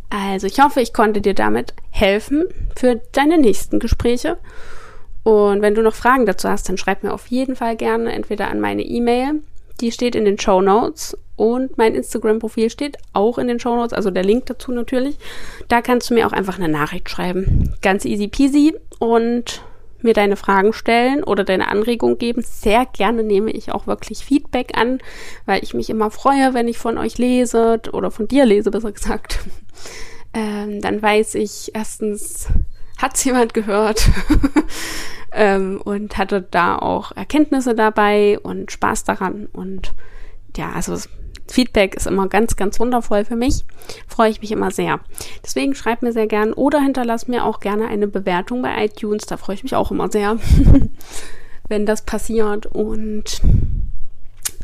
[0.09, 2.45] Also ich hoffe, ich konnte dir damit helfen
[2.75, 4.37] für deine nächsten Gespräche.
[5.23, 8.49] Und wenn du noch Fragen dazu hast, dann schreib mir auf jeden Fall gerne entweder
[8.49, 9.41] an meine E-Mail
[9.81, 13.93] die steht in den Show Notes und mein Instagram-Profil steht auch in den Show Notes,
[13.93, 15.17] also der Link dazu natürlich.
[15.69, 17.73] Da kannst du mir auch einfach eine Nachricht schreiben.
[17.81, 19.63] Ganz easy peasy und
[20.01, 22.43] mir deine Fragen stellen oder deine Anregung geben.
[22.43, 24.99] Sehr gerne nehme ich auch wirklich Feedback an,
[25.47, 28.91] weil ich mich immer freue, wenn ich von euch lese oder von dir lese, besser
[28.91, 29.39] gesagt.
[30.33, 32.47] Ähm, dann weiß ich erstens,
[32.97, 34.07] hat's jemand gehört?
[35.33, 39.49] ähm, und hatte da auch Erkenntnisse dabei und Spaß daran.
[39.51, 39.91] Und
[40.55, 40.95] ja, also
[41.51, 43.65] Feedback ist immer ganz, ganz wundervoll für mich.
[44.07, 45.01] Freue ich mich immer sehr.
[45.43, 49.25] Deswegen schreib mir sehr gern oder hinterlass mir auch gerne eine Bewertung bei iTunes.
[49.25, 50.37] Da freue ich mich auch immer sehr,
[51.67, 52.67] wenn das passiert.
[52.67, 53.41] Und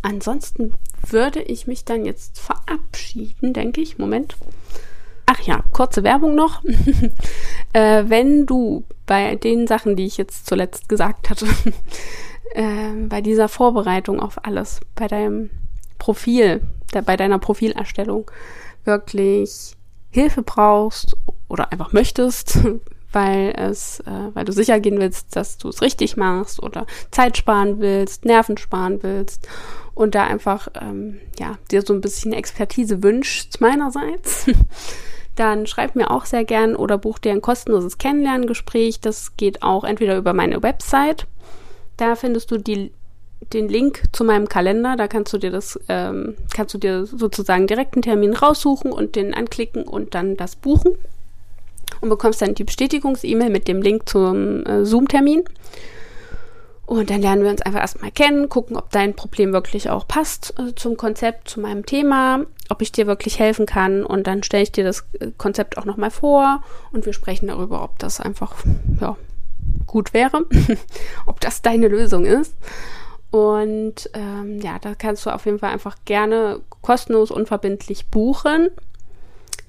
[0.01, 0.73] ansonsten
[1.05, 3.97] würde ich mich dann jetzt verabschieden, denke ich.
[3.97, 4.37] Moment.
[5.25, 6.63] Ach ja, kurze Werbung noch.
[7.73, 11.47] äh, wenn du bei den Sachen, die ich jetzt zuletzt gesagt hatte,
[12.53, 15.49] äh, bei dieser Vorbereitung auf alles, bei deinem
[15.97, 16.61] Profil,
[17.05, 18.29] bei deiner Profilerstellung
[18.85, 19.75] wirklich
[20.09, 21.15] Hilfe brauchst
[21.47, 22.59] oder einfach möchtest,
[23.11, 27.37] weil es, äh, weil du sicher gehen willst, dass du es richtig machst oder Zeit
[27.37, 29.47] sparen willst, Nerven sparen willst
[29.93, 34.45] und da einfach ähm, ja dir so ein bisschen Expertise wünschst meinerseits,
[35.35, 38.99] dann schreib mir auch sehr gern oder buch dir ein kostenloses Kennenlerngespräch.
[38.99, 41.27] Das geht auch entweder über meine Website.
[41.95, 42.91] Da findest du die,
[43.53, 44.95] den Link zu meinem Kalender.
[44.95, 49.15] Da kannst du dir das, ähm, kannst du dir sozusagen direkt einen Termin raussuchen und
[49.15, 50.93] den anklicken und dann das buchen.
[52.01, 55.43] Und bekommst dann die Bestätigungs-E-Mail mit dem Link zum äh, Zoom-Termin.
[56.87, 60.53] Und dann lernen wir uns einfach erstmal kennen, gucken, ob dein Problem wirklich auch passt
[60.57, 64.05] äh, zum Konzept, zu meinem Thema, ob ich dir wirklich helfen kann.
[64.05, 66.63] Und dann stelle ich dir das äh, Konzept auch nochmal vor
[66.93, 68.55] und wir sprechen darüber, ob das einfach
[69.01, 69.17] ja,
[69.85, 70.45] gut wäre,
[71.25, 72.55] ob das deine Lösung ist.
[73.31, 78.69] Und ähm, ja, da kannst du auf jeden Fall einfach gerne kostenlos, unverbindlich buchen.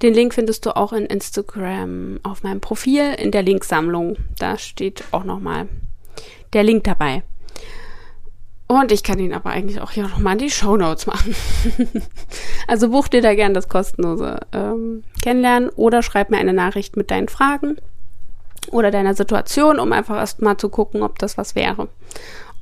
[0.01, 4.15] Den Link findest du auch in Instagram auf meinem Profil in der Linksammlung.
[4.37, 5.67] Da steht auch nochmal
[6.53, 7.23] der Link dabei.
[8.71, 11.35] Und ich kann ihn aber eigentlich auch hier nochmal in die Show Notes machen.
[12.67, 17.09] also buch dir da gerne das kostenlose ähm, Kennenlernen oder schreib mir eine Nachricht mit
[17.09, 17.77] deinen Fragen
[18.69, 21.87] oder deiner Situation, um einfach erst mal zu gucken, ob das was wäre,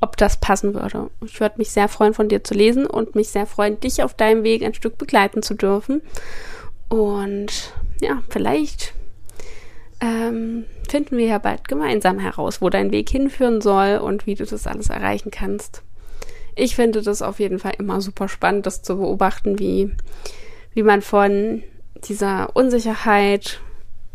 [0.00, 1.10] ob das passen würde.
[1.24, 4.14] Ich würde mich sehr freuen, von dir zu lesen und mich sehr freuen, dich auf
[4.14, 6.02] deinem Weg ein Stück begleiten zu dürfen.
[6.88, 8.94] Und ja, vielleicht
[10.00, 14.46] ähm, finden wir ja bald gemeinsam heraus, wo dein Weg hinführen soll und wie du
[14.46, 15.82] das alles erreichen kannst.
[16.54, 19.92] Ich finde das auf jeden Fall immer super spannend, das zu beobachten, wie,
[20.74, 21.62] wie man von
[22.04, 23.60] dieser Unsicherheit,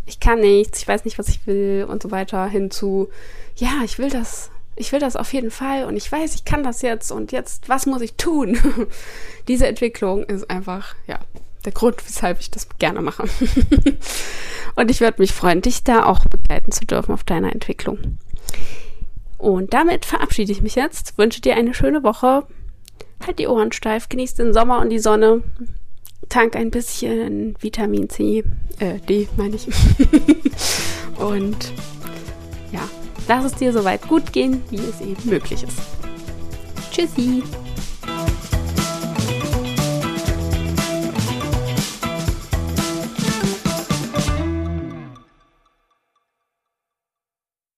[0.06, 3.10] ich kann nichts, ich weiß nicht, was ich will und so weiter, hin zu,
[3.56, 6.63] ja, ich will das, ich will das auf jeden Fall und ich weiß, ich kann
[6.63, 8.57] das jetzt und jetzt, was muss ich tun?
[9.47, 11.19] Diese Entwicklung ist einfach, ja,
[11.65, 13.24] der Grund, weshalb ich das gerne mache.
[14.76, 18.17] und ich würde mich freuen, dich da auch begleiten zu dürfen auf deiner Entwicklung.
[19.38, 22.45] Und damit verabschiede ich mich jetzt, wünsche dir eine schöne Woche.
[23.26, 25.43] Halt die Ohren steif, genieß den Sommer und die Sonne.
[26.30, 28.43] Tank ein bisschen Vitamin C,
[28.80, 29.67] äh, D meine ich.
[31.17, 31.74] und
[33.28, 35.80] lass es dir soweit gut gehen, wie es eben möglich ist.
[36.91, 37.43] Tschüssi!